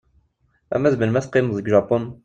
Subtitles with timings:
[0.73, 2.03] Arma d melmi ara teqqimeḍ deg Japun?